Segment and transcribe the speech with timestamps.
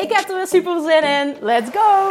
[0.00, 1.36] Ik heb er weer super zin in.
[1.40, 2.08] Let's go!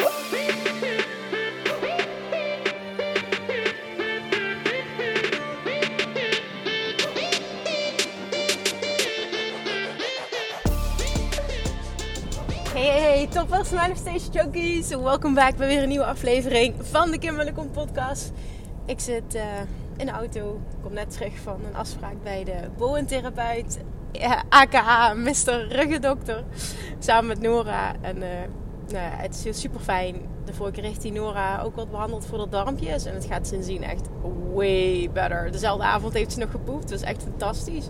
[12.73, 14.89] Hey, hey, toppers, manifestation junkies.
[14.89, 18.31] Welkom back bij weer een nieuwe aflevering van de Kim Kom podcast.
[18.85, 19.41] Ik zit uh,
[19.97, 20.61] in de auto.
[20.71, 23.79] Ik kom net terug van een afspraak bij de boentherapeut.
[24.11, 25.67] Ja, aka Mr.
[25.69, 26.43] Ruggendokter.
[26.99, 27.93] Samen met Nora.
[28.01, 28.23] En uh,
[28.87, 30.15] nou het is super fijn.
[30.45, 33.05] De vorige keer die Nora ook wat behandeld voor de darmpjes.
[33.05, 34.07] En het gaat sindsdien echt
[34.53, 35.51] way better.
[35.51, 36.89] Dezelfde avond heeft ze nog gepoept.
[36.89, 37.87] Dat is echt fantastisch.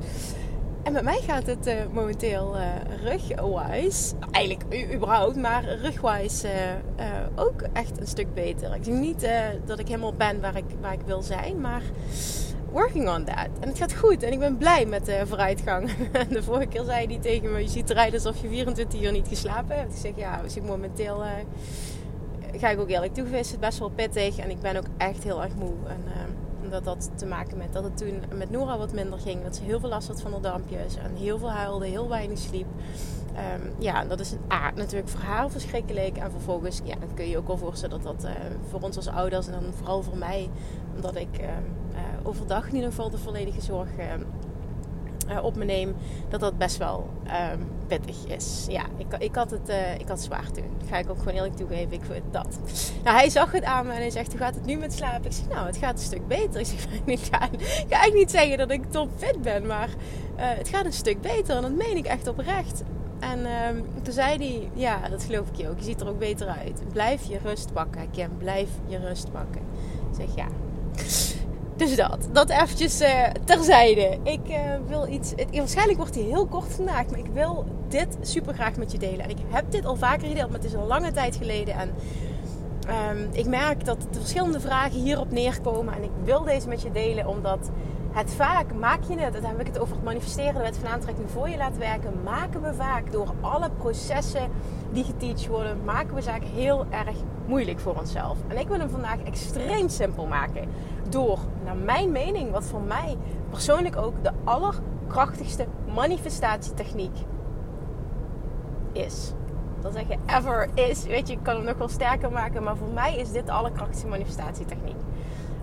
[0.84, 2.64] En met mij gaat het uh, momenteel uh,
[3.04, 6.48] rugwise, eigenlijk überhaupt, maar rugwise
[7.00, 8.76] uh, ook echt een stuk beter.
[8.76, 9.30] Ik denk niet
[9.66, 11.82] dat ik helemaal ben waar ik, waar ik wil zijn, maar
[12.72, 13.50] working on that.
[13.60, 15.92] En het gaat goed en ik ben blij met de vooruitgang.
[16.30, 19.28] de vorige keer zei hij tegen me, je ziet eruit alsof je 24 uur niet
[19.28, 19.94] geslapen hebt.
[19.94, 21.24] Ik zeg, ja, dus ik momenteel,
[22.56, 25.24] ga ik ook eerlijk toegeven, is het best wel pittig en ik ben ook echt
[25.24, 25.74] heel erg moe.
[25.88, 26.04] En,
[26.70, 29.44] dat had te maken met dat het toen met Nora wat minder ging.
[29.44, 30.96] Dat ze heel veel last had van de dampjes.
[30.96, 32.68] En heel veel huilde, heel weinig sliep.
[33.56, 36.18] Um, ja, dat is A, natuurlijk voor haar verschrikkelijk.
[36.18, 38.32] En vervolgens ja, dan kun je je ook wel voorstellen dat dat uh,
[38.70, 39.48] voor ons als ouders...
[39.48, 40.50] en dan vooral voor mij,
[40.96, 41.54] omdat ik uh, uh,
[42.30, 43.90] overdag in ieder geval de volledige zorg
[45.30, 45.96] uh, op me neem,
[46.30, 47.10] dat dat best wel
[47.54, 48.66] um, pittig is.
[48.70, 50.72] Ja, ik, ik, had het uh, ik had zwaar toen.
[50.90, 51.94] Ga ik ook gewoon eerlijk toegeven.
[51.94, 52.60] Ik vind dat.
[53.04, 55.26] Nou, hij zag het aan me en hij zegt: Hoe gaat het nu met slapen?
[55.26, 56.60] Ik zeg: Nou, het gaat een stuk beter.
[56.66, 59.94] Ik zeg: Ik ga, ik eigenlijk niet zeggen dat ik top fit ben, maar uh,
[60.38, 61.56] het gaat een stuk beter.
[61.56, 62.84] En dat meen ik echt oprecht.
[63.20, 65.78] En um, toen zei hij: Ja, dat geloof ik je ook.
[65.78, 66.82] Je ziet er ook beter uit.
[66.92, 68.30] Blijf je rust pakken, Kim.
[68.38, 69.62] Blijf je rust pakken.
[70.12, 70.48] Ik zeg: Ja.
[71.80, 72.30] Dus dat.
[72.32, 74.18] Dat eventjes uh, terzijde.
[74.24, 74.56] Ik uh,
[74.88, 75.34] wil iets...
[75.36, 77.10] Het, waarschijnlijk wordt hij heel kort vandaag.
[77.10, 79.20] Maar ik wil dit super graag met je delen.
[79.20, 80.50] En ik heb dit al vaker gedeeld.
[80.50, 81.74] Maar het is een lange tijd geleden.
[81.74, 81.90] En
[83.18, 85.94] um, ik merk dat de verschillende vragen hierop neerkomen.
[85.94, 87.28] En ik wil deze met je delen.
[87.28, 87.70] Omdat
[88.12, 88.74] het vaak...
[88.74, 89.34] Maak je het...
[89.34, 90.54] Dan heb ik het over het manifesteren.
[90.54, 92.24] De wet van aantrekking voor je laat werken.
[92.24, 94.50] Maken we vaak door alle processen
[94.92, 95.84] die geteacht worden.
[95.86, 97.16] Maken we zaken heel erg
[97.46, 98.38] moeilijk voor onszelf.
[98.48, 100.68] En ik wil hem vandaag extreem simpel maken
[101.10, 103.18] door, naar mijn mening, wat voor mij
[103.50, 107.18] persoonlijk ook de allerkrachtigste manifestatietechniek
[108.92, 109.34] is.
[109.82, 111.06] Dat zeg je ever is.
[111.06, 113.52] Weet je, ik kan hem nog wel sterker maken, maar voor mij is dit de
[113.52, 115.00] allerkrachtigste manifestatietechniek.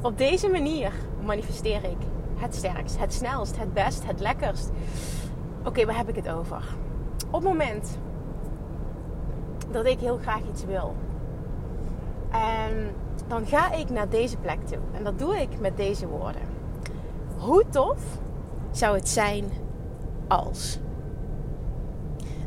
[0.02, 0.92] Op deze manier
[1.24, 1.96] manifesteer ik
[2.36, 4.70] het sterkst, het snelst, het best, het lekkerst.
[5.64, 6.62] Oké, waar heb ik het over?
[7.26, 7.98] Op het moment
[9.70, 10.94] dat ik heel graag iets wil.
[12.30, 12.94] En
[13.28, 14.78] dan ga ik naar deze plek toe.
[14.92, 16.42] En dat doe ik met deze woorden.
[17.38, 17.98] Hoe tof
[18.70, 19.44] zou het zijn
[20.28, 20.78] als.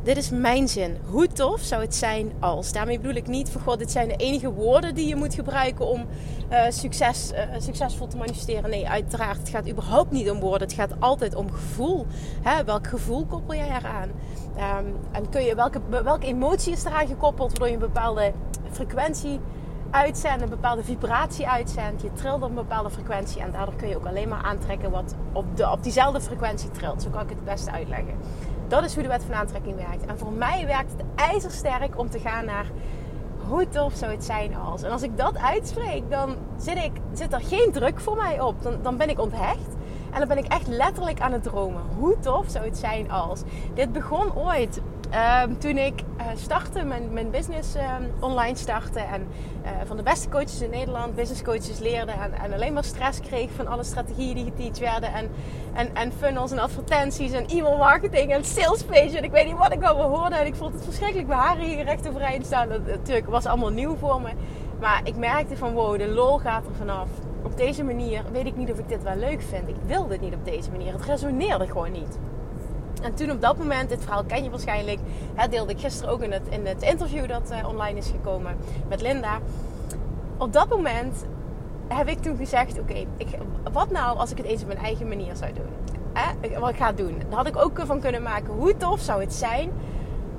[0.03, 0.97] Dit is mijn zin.
[1.06, 2.72] Hoe tof zou het zijn als.
[2.72, 5.88] Daarmee bedoel ik niet van god, dit zijn de enige woorden die je moet gebruiken
[5.88, 6.06] om
[6.51, 8.69] uh, succes, uh, succesvol te manifesteren.
[8.69, 9.38] Nee, uiteraard.
[9.38, 10.68] Het gaat überhaupt niet om woorden.
[10.68, 12.06] Het gaat altijd om gevoel.
[12.41, 12.63] Hè?
[12.63, 14.09] Welk gevoel koppel jij eraan?
[14.79, 18.34] Um, en kun je, welke, welke emotie is eraan gekoppeld waardoor je een bepaalde
[18.72, 19.39] frequentie
[19.91, 22.01] uitzendt, een bepaalde vibratie uitzendt.
[22.01, 25.16] Je trilt op een bepaalde frequentie en daardoor kun je ook alleen maar aantrekken wat
[25.31, 27.01] op, de, op diezelfde frequentie trilt.
[27.01, 28.13] Zo kan ik het beste uitleggen.
[28.67, 30.05] Dat is hoe de wet van aantrekking werkt.
[30.05, 32.66] En voor mij werkt het ijzersterk om te gaan naar
[33.47, 34.83] hoe tof zou het zijn als.
[34.83, 38.63] En als ik dat uitspreek, dan zit, ik, zit er geen druk voor mij op.
[38.63, 39.77] Dan, dan ben ik onthecht.
[40.12, 41.81] En dan ben ik echt letterlijk aan het dromen.
[41.97, 43.41] Hoe tof zou het zijn als.
[43.74, 44.81] Dit begon ooit
[45.13, 49.27] Um, toen ik uh, startte, mijn, mijn business um, online startte en
[49.63, 53.19] uh, van de beste coaches in Nederland business coaches leerde en, en, alleen maar stress
[53.19, 55.29] kreeg van alle strategieën die geteacht werden en,
[55.73, 59.57] en, en funnels en advertenties en e-mail marketing en sales page en ik weet niet
[59.57, 62.69] wat ik allemaal hoorde en ik vond het verschrikkelijk mijn haren hier recht overeind staan.
[62.69, 64.29] Dat natuurlijk was allemaal nieuw voor me,
[64.79, 67.09] maar ik merkte van wow, de lol gaat er vanaf.
[67.44, 69.67] Op deze manier weet ik niet of ik dit wel leuk vind.
[69.69, 70.94] Ik wil dit niet op deze manier.
[70.94, 72.19] Het resoneerde gewoon niet.
[73.01, 75.00] En toen op dat moment, dit verhaal ken je waarschijnlijk,
[75.36, 78.57] hè, deelde ik gisteren ook in het, in het interview dat uh, online is gekomen
[78.88, 79.40] met Linda.
[80.38, 81.25] Op dat moment
[81.88, 83.06] heb ik toen gezegd: Oké,
[83.72, 85.98] wat nou als ik het eens op mijn eigen manier zou doen?
[86.13, 86.60] Hè?
[86.60, 87.18] Wat ik ga doen.
[87.30, 88.54] Daar had ik ook van kunnen maken.
[88.54, 89.72] Hoe tof zou het zijn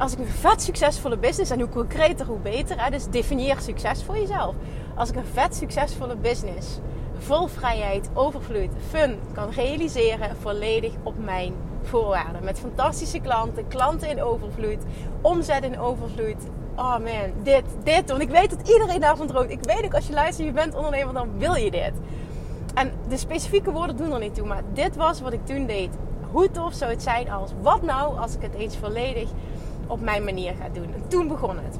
[0.00, 2.84] als ik een vet succesvolle business, en hoe concreter, hoe beter.
[2.84, 4.54] Hè, dus definieer succes voor jezelf.
[4.94, 6.78] Als ik een vet succesvolle business,
[7.18, 12.44] vol vrijheid, overvloed, fun kan realiseren, volledig op mijn voorwaarden.
[12.44, 14.82] Met fantastische klanten, klanten in overvloed,
[15.20, 16.42] omzet in overvloed.
[16.76, 18.08] Oh man, dit, dit.
[18.10, 19.50] Want ik weet dat iedereen daarvan droomt.
[19.50, 21.92] Ik weet ook als je luistert, je bent ondernemer, dan wil je dit.
[22.74, 25.90] En de specifieke woorden doen er niet toe, maar dit was wat ik toen deed.
[26.30, 29.28] Hoe tof zou het zijn als, wat nou als ik het eens volledig
[29.86, 30.94] op mijn manier ga doen?
[30.94, 31.78] En toen begon het.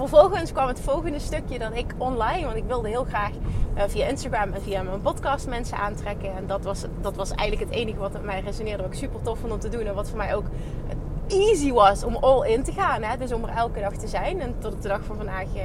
[0.00, 3.30] Vervolgens kwam het volgende stukje dat ik online, want ik wilde heel graag
[3.76, 6.36] uh, via Instagram en via mijn podcast mensen aantrekken.
[6.36, 9.38] En dat was, dat was eigenlijk het enige wat mij resoneerde, wat ik super tof
[9.38, 9.86] vond om te doen.
[9.86, 10.44] En wat voor mij ook
[11.26, 13.02] easy was om all in te gaan.
[13.02, 13.16] Hè?
[13.16, 14.40] Dus om er elke dag te zijn.
[14.40, 15.62] En tot de dag van vandaag uh,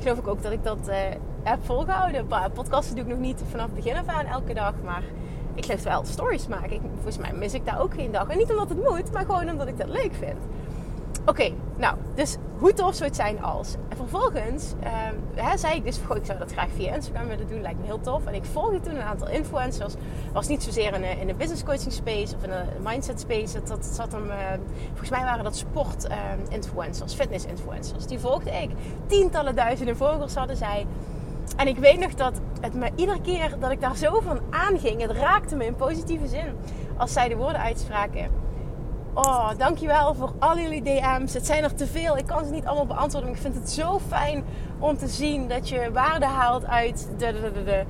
[0.00, 0.94] geloof ik ook dat ik dat uh,
[1.42, 2.26] heb volgehouden.
[2.54, 4.74] Podcasten doe ik nog niet vanaf het begin af aan elke dag.
[4.84, 5.02] Maar
[5.54, 6.72] ik geloof wel stories maken.
[6.72, 8.28] Ik, volgens mij mis ik daar ook geen dag.
[8.28, 10.38] En niet omdat het moet, maar gewoon omdat ik dat leuk vind.
[11.26, 13.74] Oké, nou, dus hoe tof zou het zijn als.
[13.88, 17.48] En vervolgens ehm, hè, zei ik dus, goh, ik zou dat graag via Instagram willen
[17.48, 18.26] doen, lijkt me heel tof.
[18.26, 19.94] En ik volgde toen een aantal influencers.
[20.32, 23.62] Was niet zozeer in, in de business coaching space of in de mindset space.
[23.62, 24.34] Dat, zat hem, uh,
[24.88, 26.16] volgens mij waren dat sport uh,
[26.48, 28.06] influencers, fitness influencers.
[28.06, 28.70] Die volgde ik.
[29.06, 30.86] Tientallen duizenden volgers hadden zij.
[31.56, 35.00] En ik weet nog dat het me iedere keer dat ik daar zo van aanging,
[35.00, 36.56] het raakte me in positieve zin.
[36.96, 38.30] Als zij de woorden uitspraken
[39.14, 41.34] Oh, dankjewel voor al jullie DM's.
[41.34, 42.16] Het zijn er te veel.
[42.16, 43.30] Ik kan ze niet allemaal beantwoorden.
[43.30, 44.44] Maar ik vind het zo fijn
[44.78, 47.84] om te zien dat je waarde haalt uit de, de, de, de.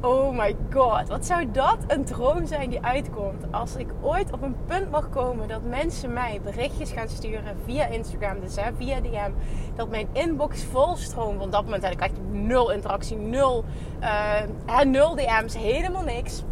[0.00, 1.08] Oh my god.
[1.08, 3.44] Wat zou dat een droom zijn die uitkomt.
[3.50, 7.86] Als ik ooit op een punt mag komen dat mensen mij berichtjes gaan sturen via
[7.86, 8.40] Instagram.
[8.40, 9.30] Dus hè, via DM.
[9.74, 11.38] Dat mijn inbox vol stroomt.
[11.38, 13.16] Want op dat moment had ik echt nul interactie.
[13.16, 13.64] Nul,
[14.00, 15.56] uh, nul DM's.
[15.56, 16.42] Helemaal niks.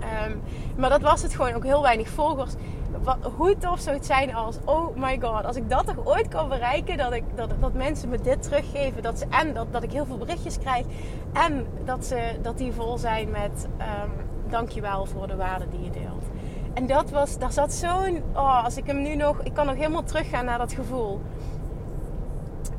[0.00, 0.36] Ehm,
[0.76, 1.52] maar dat was het gewoon.
[1.52, 2.52] Ook heel weinig volgers.
[3.02, 6.28] Wat, hoe tof zou het zijn als, oh my god, als ik dat toch ooit
[6.28, 9.02] kan bereiken, dat, ik, dat, dat mensen me dit teruggeven.
[9.02, 10.86] Dat ze, en dat, dat ik heel veel berichtjes krijg.
[11.32, 14.12] En dat, ze, dat die vol zijn met um,
[14.50, 16.24] dankjewel voor de waarde die je deelt.
[16.74, 19.74] En dat was, daar zat zo'n, oh, als ik hem nu nog, ik kan nog
[19.74, 21.20] helemaal teruggaan naar dat gevoel.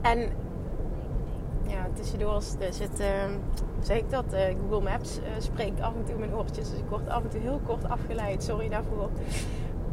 [0.02, 0.30] En
[1.70, 3.08] ja, tussendoor het, uh,
[3.82, 6.70] zeg ik dat, uh, Google Maps uh, spreekt af en toe mijn oortjes.
[6.70, 8.44] Dus ik word af en toe heel kort afgeleid.
[8.44, 9.10] Sorry daarvoor.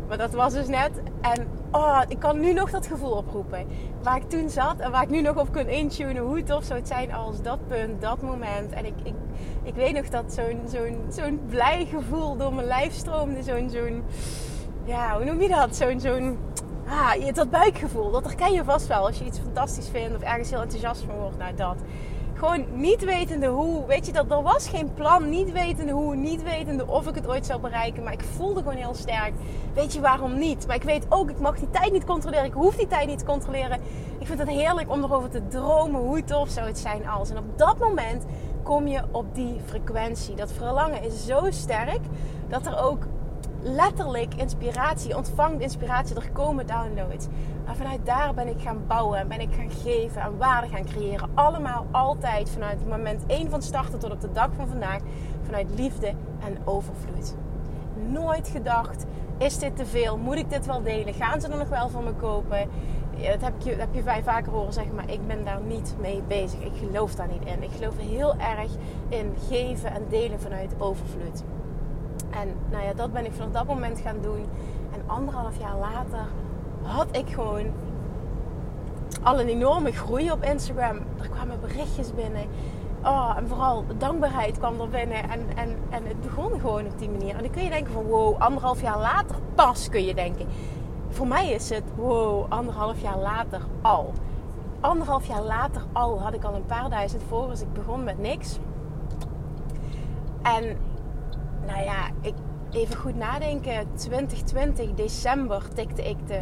[0.08, 0.90] Maar dat was dus net.
[1.20, 3.66] En oh, ik kan nu nog dat gevoel oproepen.
[4.02, 6.22] Waar ik toen zat en waar ik nu nog op kan intunen.
[6.22, 8.72] Hoe tof zou het zijn als dat punt, dat moment.
[8.72, 9.14] En ik, ik,
[9.62, 13.42] ik weet nog dat zo'n zo'n zo'n blij gevoel door mijn lijf stroomde.
[13.42, 14.02] Zo'n, zo'n
[14.84, 15.76] ja, hoe noem je dat?
[15.76, 16.38] Zo'n, zo'n
[16.88, 18.10] ah, dat buikgevoel.
[18.10, 21.14] Dat herken je vast wel als je iets fantastisch vindt of ergens heel enthousiast van
[21.14, 21.38] wordt.
[21.38, 21.76] Nou, dat.
[22.34, 23.86] Gewoon niet wetende hoe.
[23.86, 25.28] Weet je, dat er was geen plan.
[25.28, 26.16] Niet wetende hoe.
[26.16, 28.02] Niet wetende of ik het ooit zou bereiken.
[28.02, 29.32] Maar ik voelde gewoon heel sterk.
[29.74, 30.66] Weet je waarom niet?
[30.66, 32.44] Maar ik weet ook, ik mag die tijd niet controleren.
[32.44, 33.80] Ik hoef die tijd niet te controleren.
[34.18, 36.00] Ik vind het heerlijk om erover te dromen.
[36.00, 37.30] Hoe tof zou het zijn als.
[37.30, 38.24] En op dat moment
[38.62, 40.34] kom je op die frequentie.
[40.34, 42.00] Dat verlangen is zo sterk
[42.48, 43.06] dat er ook
[43.74, 46.16] letterlijk inspiratie, ontvangt inspiratie.
[46.16, 47.26] Er komen downloads.
[47.64, 50.84] Maar vanuit daar ben ik gaan bouwen en ben ik gaan geven en waarde gaan
[50.84, 51.30] creëren.
[51.34, 55.00] Allemaal altijd vanuit het moment 1 van starten tot op de dag van vandaag.
[55.42, 56.06] Vanuit liefde
[56.44, 57.34] en overvloed.
[58.08, 59.04] Nooit gedacht,
[59.38, 60.18] is dit te veel?
[60.18, 61.14] Moet ik dit wel delen?
[61.14, 62.68] Gaan ze er nog wel van me kopen?
[63.30, 66.22] Dat heb je, dat heb je vaker horen zeggen, maar ik ben daar niet mee
[66.28, 66.60] bezig.
[66.60, 67.62] Ik geloof daar niet in.
[67.62, 68.70] Ik geloof heel erg
[69.08, 71.44] in geven en delen vanuit overvloed.
[72.40, 74.44] En nou ja, dat ben ik vanaf dat moment gaan doen.
[74.92, 76.26] En anderhalf jaar later
[76.82, 77.66] had ik gewoon
[79.22, 80.96] al een enorme groei op Instagram.
[81.20, 82.46] Er kwamen berichtjes binnen.
[83.04, 85.30] Oh, en vooral dankbaarheid kwam er binnen.
[85.30, 87.34] En, en, en het begon gewoon op die manier.
[87.34, 90.46] En dan kun je denken van wow, anderhalf jaar later pas kun je denken.
[91.08, 94.12] Voor mij is het wow, anderhalf jaar later al.
[94.80, 97.60] Anderhalf jaar later al had ik al een paar duizend volgers.
[97.60, 98.58] Ik begon met niks.
[100.42, 100.76] En
[101.66, 102.34] nou ja, ik,
[102.70, 103.86] even goed nadenken.
[103.94, 106.40] 2020, december, tikte ik de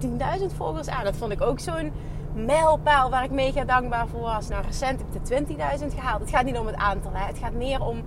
[0.00, 1.04] 10.000 volgers aan.
[1.04, 1.92] Dat vond ik ook zo'n
[2.34, 4.48] mijlpaal waar ik mega dankbaar voor was.
[4.48, 5.54] Nou, recent heb ik de
[5.88, 6.20] 20.000 gehaald.
[6.20, 7.26] Het gaat niet om het aantal, hè.
[7.26, 8.02] het gaat meer om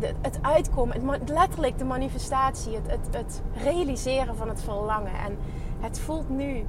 [0.00, 5.12] de, het uitkomen, het, letterlijk de manifestatie, het, het, het realiseren van het verlangen.
[5.26, 5.38] En
[5.80, 6.66] het voelt nu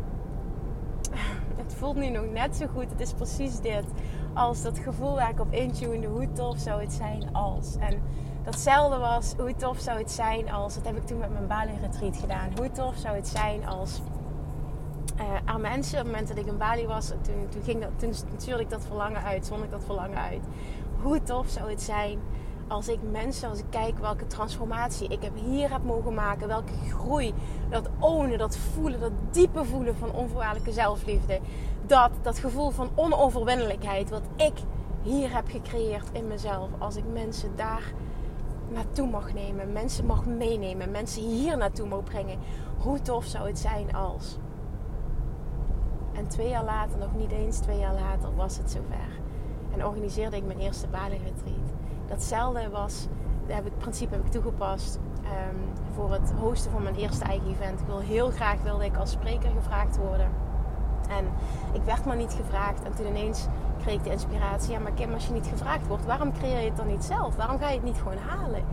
[1.65, 2.89] het voelt nu nog net zo goed.
[2.89, 3.85] Het is precies dit.
[4.33, 6.07] Als dat gevoel waar ik op intune.
[6.07, 7.75] Hoe tof zou het zijn als.
[7.79, 8.01] En
[8.43, 11.71] datzelfde was, hoe tof zou het zijn als, dat heb ik toen met mijn Bali
[11.81, 12.49] retreat gedaan.
[12.55, 14.01] Hoe tof zou het zijn als
[15.19, 17.89] uh, aan mensen, op het moment dat ik in Bali was, toen, toen, ging dat,
[17.99, 20.43] toen stuurde dat verlangen uit, zond ik dat verlangen uit.
[21.01, 22.19] Hoe tof zou het zijn
[22.67, 26.73] als ik mensen, als ik kijk welke transformatie ik heb hier heb mogen maken, welke
[26.89, 27.33] groei,
[27.69, 31.39] dat ownen, dat voelen, dat diepe voelen van onvoorwaardelijke zelfliefde,
[31.85, 34.53] dat, dat gevoel van onoverwinnelijkheid, wat ik
[35.01, 37.93] hier heb gecreëerd in mezelf, als ik mensen daar
[38.69, 42.39] naartoe mag nemen, mensen mag meenemen, mensen hier naartoe mag brengen,
[42.77, 44.37] hoe tof zou het zijn als.
[46.13, 49.19] En twee jaar later, nog niet eens twee jaar later, was het zover.
[49.73, 51.73] En organiseerde ik mijn eerste Bali-retreat.
[52.07, 53.07] Datzelfde was,
[53.47, 55.59] heb ik, principe heb ik toegepast um,
[55.93, 57.79] voor het hosten van mijn eerste eigen event.
[57.79, 60.29] Ik wil heel graag wilde ik als spreker gevraagd worden.
[61.09, 61.25] En
[61.73, 62.83] ik werd maar niet gevraagd.
[62.83, 63.47] En toen ineens
[63.81, 64.71] kreeg ik de inspiratie.
[64.71, 67.35] Ja, maar Kim, als je niet gevraagd wordt, waarom creëer je het dan niet zelf?
[67.35, 68.63] Waarom ga je het niet gewoon halen?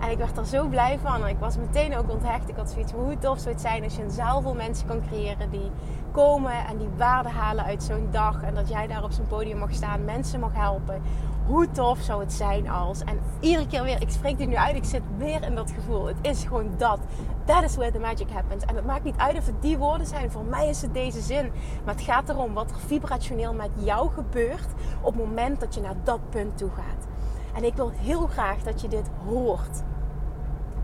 [0.00, 1.26] En ik werd er zo blij van.
[1.26, 2.48] Ik was meteen ook onthecht.
[2.48, 5.02] Ik had zoiets hoe tof zou het zijn als je een zaal vol mensen kan
[5.06, 5.70] creëren die
[6.10, 8.42] komen en die waarde halen uit zo'n dag.
[8.42, 11.02] En dat jij daar op zo'n podium mag staan, mensen mag helpen.
[11.46, 13.00] Hoe tof zou het zijn als.
[13.00, 16.06] En iedere keer weer, ik spreek dit nu uit, ik zit weer in dat gevoel.
[16.06, 16.98] Het is gewoon dat.
[17.44, 18.64] That is where the magic happens.
[18.64, 20.30] En het maakt niet uit of het die woorden zijn.
[20.30, 21.52] Voor mij is het deze zin.
[21.84, 24.68] Maar het gaat erom wat er vibrationeel met jou gebeurt
[25.00, 27.06] op het moment dat je naar dat punt toe gaat.
[27.54, 29.82] En ik wil heel graag dat je dit hoort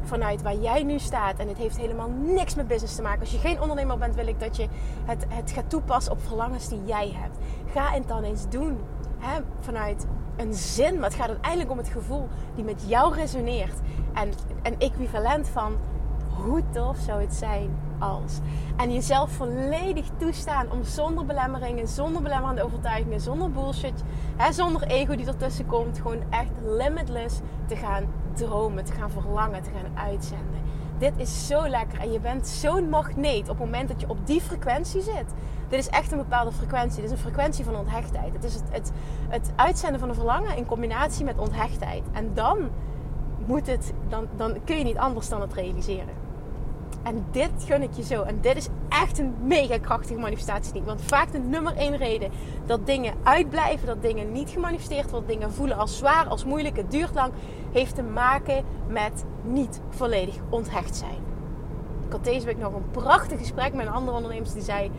[0.02, 1.38] vanuit waar jij nu staat.
[1.38, 3.20] En het heeft helemaal niks met business te maken.
[3.20, 4.68] Als je geen ondernemer bent, wil ik dat je
[5.04, 7.38] het, het gaat toepassen op verlangens die jij hebt.
[7.72, 8.78] Ga het dan eens doen.
[9.60, 10.06] Vanuit
[10.38, 10.94] een zin.
[10.94, 13.74] Maar het gaat uiteindelijk om het gevoel die met jou resoneert.
[14.14, 14.30] En
[14.62, 15.76] een equivalent van
[16.42, 18.38] hoe tof zou het zijn als.
[18.76, 24.04] En jezelf volledig toestaan om zonder belemmeringen, zonder belemmerende overtuigingen, zonder bullshit,
[24.36, 28.04] hè, zonder ego die ertussen komt, gewoon echt limitless te gaan
[28.34, 30.67] dromen, te gaan verlangen, te gaan uitzenden.
[30.98, 34.26] Dit is zo lekker en je bent zo'n magneet op het moment dat je op
[34.26, 35.26] die frequentie zit.
[35.68, 36.96] Dit is echt een bepaalde frequentie.
[36.96, 38.32] Dit is een frequentie van onthechtheid.
[38.32, 38.92] Het is het, het,
[39.28, 42.02] het uitzenden van een verlangen in combinatie met onthechtheid.
[42.12, 42.70] En dan,
[43.46, 46.17] moet het, dan, dan kun je niet anders dan het realiseren.
[47.02, 48.22] En dit gun ik je zo.
[48.22, 50.82] En dit is echt een mega krachtige manifestatie.
[50.82, 52.30] Want vaak de nummer één reden
[52.66, 56.90] dat dingen uitblijven, dat dingen niet gemanifesteerd worden, dingen voelen als zwaar, als moeilijk, het
[56.90, 57.32] duurt lang,
[57.72, 61.26] heeft te maken met niet volledig onthecht zijn.
[62.06, 64.90] Ik had deze week nog een prachtig gesprek met een andere ondernemer die zei: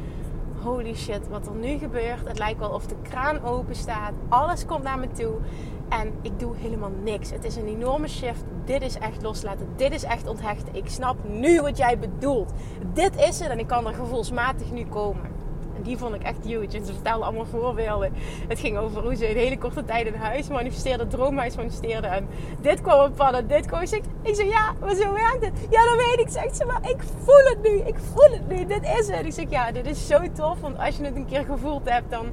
[0.62, 2.27] Holy shit, wat er nu gebeurt.
[2.27, 4.12] Het lijkt wel of de kraan open staat.
[4.29, 5.34] Alles komt naar me toe.
[5.89, 7.31] En ik doe helemaal niks.
[7.31, 8.43] Het is een enorme shift.
[8.65, 9.67] Dit is echt loslaten.
[9.75, 10.75] Dit is echt onthechten.
[10.75, 12.51] Ik snap nu wat jij bedoelt.
[12.93, 15.38] Dit is het en ik kan er gevoelsmatig nu komen.
[15.75, 16.77] En die vond ik echt huge.
[16.77, 18.13] En ze vertelde allemaal voorbeelden.
[18.48, 22.08] Het ging over hoe ze in hele korte tijd een huis manifesteerde, een droomhuis manifesteerde.
[22.08, 22.27] En
[22.62, 23.81] dit kwam op padden, dit kwam.
[23.81, 25.67] Ik, ik zei, ja, maar zo werkt het.
[25.69, 26.29] Ja, dat weet ik.
[26.29, 27.69] Zegt ze, maar ik voel het nu.
[27.69, 28.65] Ik voel het nu.
[28.65, 29.25] Dit is het.
[29.25, 30.60] Ik zeg, ja, dit is zo tof.
[30.60, 32.25] Want als je het een keer gevoeld hebt, dan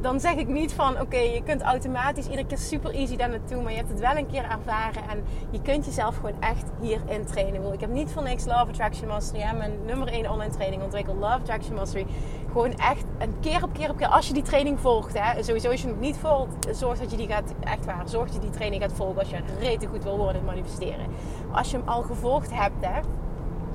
[0.00, 3.62] dan zeg ik niet van oké, je kunt automatisch iedere keer super easy daar naartoe,
[3.62, 7.24] maar je hebt het wel een keer ervaren en je kunt jezelf gewoon echt hierin
[7.24, 7.72] trainen.
[7.72, 11.32] Ik heb niet voor niks Love Attraction Mastery, mijn nummer 1 online training ontwikkeld, Love
[11.32, 12.06] Attraction Mastery.
[12.52, 15.70] Gewoon echt een keer op keer op keer, als je die training volgt, hè, sowieso
[15.70, 18.40] als je het niet volgt, zorg dat je die gaat, echt waar, zorg dat je
[18.40, 21.06] die training gaat volgen als je rete goed wil worden in manifesteren.
[21.52, 23.00] als je hem al gevolgd hebt, hè,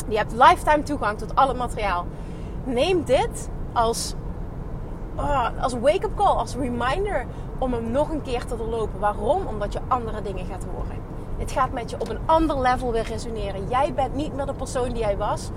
[0.09, 2.05] je hebt lifetime toegang tot al het materiaal.
[2.63, 4.15] Neem dit als
[5.15, 7.25] oh, als wake-up call, als reminder
[7.57, 8.99] om hem nog een keer te doorlopen.
[8.99, 9.47] Waarom?
[9.47, 11.03] Omdat je andere dingen gaat horen.
[11.37, 13.67] Het gaat met je op een ander level weer resoneren.
[13.67, 15.49] Jij bent niet meer de persoon die jij was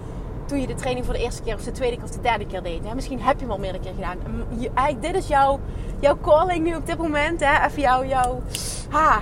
[0.44, 2.46] toen je de training voor de eerste keer of de tweede keer of de derde
[2.46, 2.94] keer deed.
[2.94, 4.18] Misschien heb je hem al meerdere keer gedaan.
[4.58, 5.60] Je, dit is jouw,
[6.00, 7.40] jouw calling nu op dit moment.
[7.40, 7.66] Hè?
[7.66, 8.40] Even jouw, jouw
[8.88, 9.20] ha.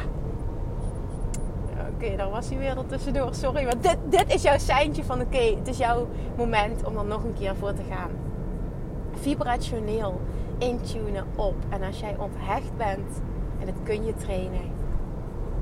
[1.95, 3.35] Oké, dan was hij weer er tussendoor.
[3.35, 7.05] Sorry, maar dit, dit is jouw seintje van oké, het is jouw moment om er
[7.05, 8.11] nog een keer voor te gaan
[9.16, 10.20] vibrationeel
[10.58, 11.54] intunen op.
[11.68, 13.23] En als jij onthecht bent,
[13.58, 14.75] en dat kun je trainen,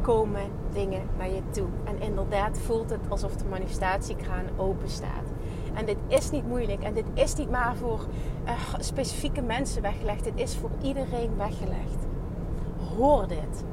[0.00, 1.68] komen dingen naar je toe.
[1.84, 5.32] En inderdaad voelt het alsof de manifestatiekraan open staat.
[5.74, 6.82] En dit is niet moeilijk.
[6.82, 8.06] En dit is niet maar voor
[8.44, 10.24] uh, specifieke mensen weggelegd.
[10.24, 12.06] Dit is voor iedereen weggelegd.
[12.96, 13.64] Hoor dit.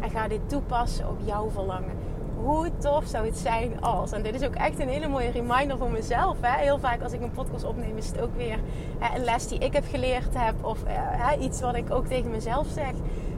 [0.00, 1.94] En ga dit toepassen op jouw verlangen
[2.42, 4.12] hoe tof zou het zijn als.
[4.12, 6.36] En dit is ook echt een hele mooie reminder voor mezelf.
[6.40, 6.62] Hè?
[6.62, 8.58] Heel vaak als ik een podcast opneem, is het ook weer
[9.14, 10.54] een les die ik heb geleerd heb.
[10.64, 12.92] Of eh, iets wat ik ook tegen mezelf zeg.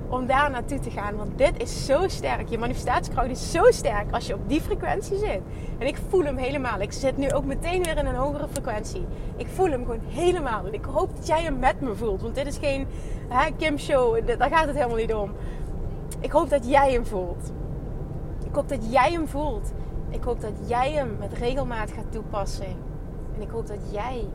[0.08, 1.16] Om daar naartoe te gaan.
[1.16, 2.48] Want dit is zo sterk.
[2.48, 5.40] Je manifestatiekracht is zo sterk als je op die frequentie zit.
[5.78, 6.80] En ik voel hem helemaal.
[6.80, 9.06] Ik zit nu ook meteen weer in een hogere frequentie.
[9.36, 10.66] Ik voel hem gewoon helemaal.
[10.66, 12.22] En ik hoop dat jij hem met me voelt.
[12.22, 12.86] Want dit is geen
[13.28, 14.26] hè, Kim show.
[14.38, 15.32] Daar gaat het helemaal niet om.
[16.20, 17.52] Ik hoop dat jij hem voelt.
[18.52, 19.72] Ik hoop dat jij hem voelt.
[20.08, 22.76] Ik hoop dat jij hem met regelmaat gaat toepassen.
[23.34, 24.28] En ik hoop dat jij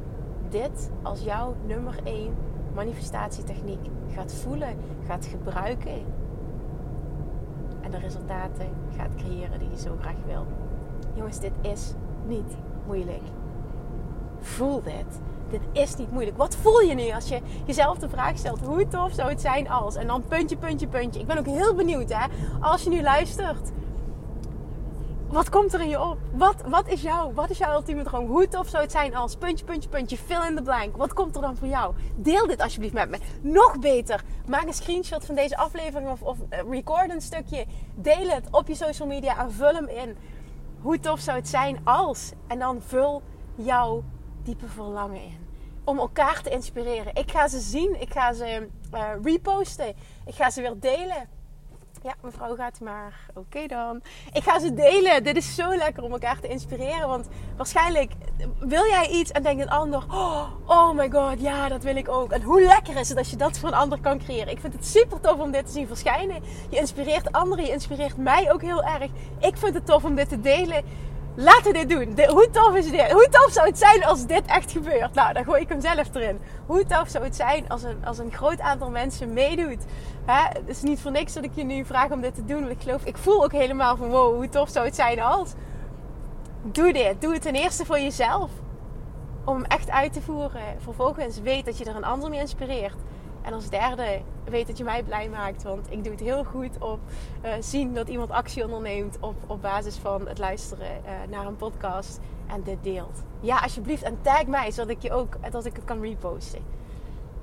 [0.49, 2.35] dit als jouw nummer 1
[2.75, 6.05] manifestatietechniek gaat voelen, gaat gebruiken.
[7.81, 10.45] en de resultaten gaat creëren die je zo graag wil.
[11.13, 11.93] Jongens, dit is
[12.25, 12.55] niet
[12.85, 13.23] moeilijk.
[14.39, 15.19] Voel dit.
[15.49, 16.37] Dit is niet moeilijk.
[16.37, 19.69] Wat voel je nu als je jezelf de vraag stelt: hoe tof zou het zijn
[19.69, 19.95] als?
[19.95, 21.19] En dan puntje, puntje, puntje.
[21.19, 22.25] Ik ben ook heel benieuwd, hè,
[22.59, 23.71] als je nu luistert.
[25.29, 26.17] Wat komt er in je op?
[26.33, 28.27] Wat, wat is jouw, wat is jouw ultieme droom?
[28.27, 30.97] Hoe tof zou het zijn als puntje, puntje, puntje, fill in the blank.
[30.97, 31.95] Wat komt er dan voor jou?
[32.15, 33.19] Deel dit alsjeblieft met me.
[33.41, 37.65] Nog beter, maak een screenshot van deze aflevering of, of eh, record een stukje.
[37.95, 40.17] Deel het op je social media en vul hem in.
[40.81, 42.31] Hoe tof zou het zijn als?
[42.47, 43.21] En dan vul
[43.55, 44.03] jouw
[44.43, 45.47] diepe verlangen in.
[45.83, 47.15] Om elkaar te inspireren.
[47.15, 48.01] Ik ga ze zien.
[48.01, 49.95] Ik ga ze uh, reposten.
[50.25, 51.29] Ik ga ze weer delen.
[52.03, 53.13] Ja, mevrouw gaat maar.
[53.33, 54.01] Oké dan.
[54.33, 55.23] Ik ga ze delen.
[55.23, 57.07] Dit is zo lekker om elkaar te inspireren.
[57.07, 57.27] Want
[57.57, 58.11] waarschijnlijk
[58.59, 62.09] wil jij iets en denkt een ander: oh, oh my god, ja, dat wil ik
[62.09, 62.31] ook.
[62.31, 64.51] En hoe lekker is het als je dat voor een ander kan creëren?
[64.51, 66.43] Ik vind het super tof om dit te zien verschijnen.
[66.69, 69.11] Je inspireert anderen, je inspireert mij ook heel erg.
[69.39, 70.83] Ik vind het tof om dit te delen.
[71.39, 72.27] Laten we dit doen.
[72.29, 73.11] hoe tof is dit?
[73.11, 75.13] Hoe tof zou het zijn als dit echt gebeurt?
[75.13, 76.39] Nou, dan gooi ik hem zelf erin.
[76.65, 79.83] Hoe tof zou het zijn als een, als een groot aantal mensen meedoet?
[80.25, 80.43] Hè?
[80.47, 82.59] Het is niet voor niks dat ik je nu vraag om dit te doen.
[82.59, 85.53] Want ik geloof, ik voel ook helemaal van wow, hoe tof zou het zijn als.
[86.63, 87.21] Doe dit.
[87.21, 88.49] Doe het ten eerste voor jezelf.
[89.45, 90.61] Om hem echt uit te voeren.
[90.83, 92.97] Vervolgens weet dat je er een ander mee inspireert.
[93.47, 95.63] En als derde, weet dat je mij blij maakt.
[95.63, 96.99] Want ik doe het heel goed op
[97.45, 101.55] uh, zien dat iemand actie onderneemt op, op basis van het luisteren uh, naar een
[101.55, 103.23] podcast en dit deelt.
[103.39, 104.03] Ja, alsjeblieft.
[104.03, 106.61] En tag mij, zodat ik je ook dat ik het kan reposten.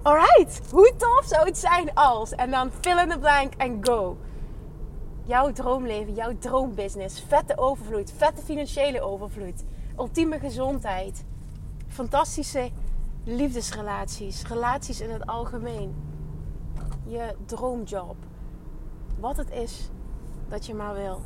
[0.03, 2.33] Alright, hoe tof zou het zijn als?
[2.33, 4.17] En dan fill in the blank en go.
[5.25, 9.65] Jouw droomleven, jouw droombusiness, vette overvloed, vette financiële overvloed,
[9.99, 11.25] ultieme gezondheid,
[11.89, 12.71] fantastische
[13.25, 15.95] liefdesrelaties, relaties in het algemeen,
[17.07, 18.17] je droomjob,
[19.19, 19.91] wat het is
[20.49, 21.21] dat je maar wil,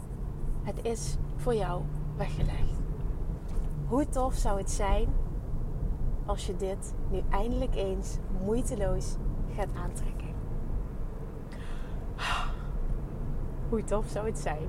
[0.62, 1.82] het is voor jou
[2.16, 2.78] weggelegd.
[3.88, 5.08] Hoe tof zou het zijn
[6.26, 9.16] als je dit nu eindelijk eens moeiteloos
[9.56, 10.28] gaat aantrekken?
[13.68, 14.68] Hoe tof zou het zijn?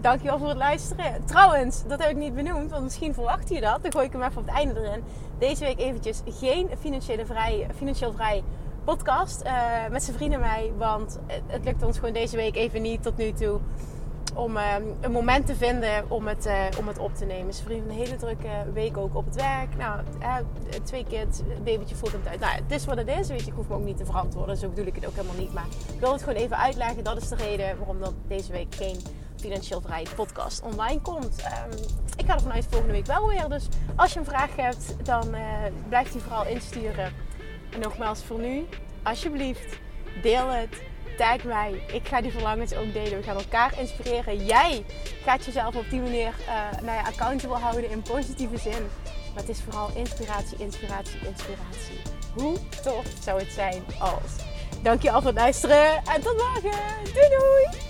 [0.00, 1.24] Dankjewel voor het luisteren.
[1.24, 3.82] Trouwens, dat heb ik niet benoemd, want misschien verwacht je dat.
[3.82, 5.02] Dan gooi ik hem even op het einde erin.
[5.38, 8.42] Deze week eventjes geen financiële vrij, financieel vrij
[8.84, 9.52] podcast uh,
[9.90, 10.72] met zijn vrienden mij.
[10.76, 13.58] Want het, lukt ons gewoon deze week even niet tot nu toe
[14.34, 17.54] om uh, een moment te vinden om het, uh, om het op te nemen.
[17.54, 19.76] Zijn vrienden een hele drukke week ook op het werk.
[19.76, 20.00] Nou,
[20.82, 22.40] twee kids, een babytje voelt hem uit.
[22.40, 23.28] Nou, het is wat het is.
[23.28, 24.56] Weet je, ik hoef me ook niet te verantwoorden.
[24.56, 25.52] Zo bedoel ik het ook helemaal niet.
[25.52, 27.04] Maar ik wil het gewoon even uitleggen.
[27.04, 28.96] Dat is de reden waarom dat deze week geen
[29.40, 31.42] Financieel Vrij podcast online komt.
[31.44, 31.78] Um,
[32.16, 33.48] ik ga er vanuit volgende week wel weer.
[33.48, 35.40] Dus als je een vraag hebt, dan uh,
[35.88, 37.12] blijf die vooral insturen.
[37.72, 38.66] En nogmaals voor nu,
[39.02, 39.78] alsjeblieft,
[40.22, 40.82] deel het.
[41.16, 41.84] Tag mij.
[41.92, 43.18] Ik ga die verlangens ook delen.
[43.18, 44.44] We gaan elkaar inspireren.
[44.44, 44.84] Jij
[45.24, 46.34] gaat jezelf op die manier
[46.84, 48.82] uh, accountable houden in positieve zin.
[49.34, 52.00] Maar het is vooral inspiratie, inspiratie, inspiratie.
[52.34, 54.48] Hoe tof zou het zijn als.
[54.82, 56.78] Dankjewel voor het luisteren en tot morgen.
[57.14, 57.89] Doei doei!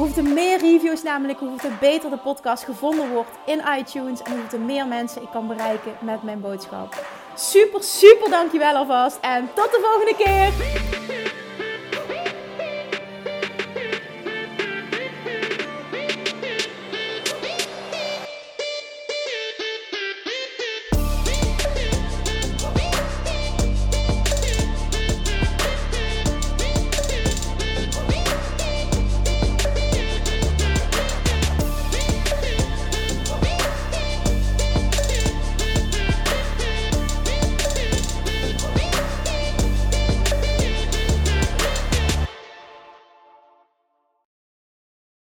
[0.00, 4.22] Hoeveel er meer reviews namelijk, hoeveel beter de podcast gevonden wordt in iTunes.
[4.22, 7.04] En hoeveel meer mensen ik kan bereiken met mijn boodschap.
[7.34, 9.18] Super, super dankjewel alvast.
[9.20, 10.99] En tot de volgende keer.